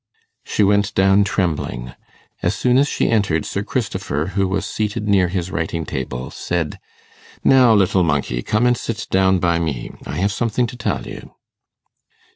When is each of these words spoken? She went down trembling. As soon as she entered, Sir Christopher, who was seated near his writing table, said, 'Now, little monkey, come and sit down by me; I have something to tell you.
She 0.43 0.63
went 0.63 0.95
down 0.95 1.23
trembling. 1.25 1.93
As 2.41 2.55
soon 2.55 2.79
as 2.79 2.87
she 2.87 3.07
entered, 3.07 3.45
Sir 3.45 3.61
Christopher, 3.61 4.31
who 4.33 4.47
was 4.47 4.65
seated 4.65 5.07
near 5.07 5.27
his 5.27 5.51
writing 5.51 5.85
table, 5.85 6.31
said, 6.31 6.79
'Now, 7.43 7.75
little 7.75 8.01
monkey, 8.03 8.41
come 8.41 8.65
and 8.65 8.75
sit 8.75 9.05
down 9.11 9.37
by 9.37 9.59
me; 9.59 9.91
I 10.07 10.15
have 10.17 10.31
something 10.31 10.65
to 10.65 10.75
tell 10.75 11.05
you. 11.05 11.35